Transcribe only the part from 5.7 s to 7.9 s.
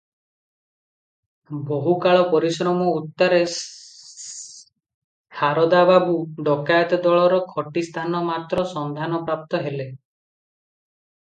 ବାବୁ ଡକାଏତ ଦଳର ଖଟି